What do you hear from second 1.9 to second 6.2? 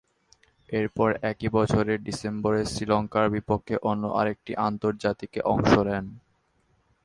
ডিসেম্বরে শ্রীলঙ্কার বিপক্ষে অন্য আরেকটি আন্তর্জাতিকে অংশ নেন।